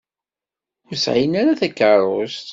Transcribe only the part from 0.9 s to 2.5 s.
sɛin ara takeṛṛust.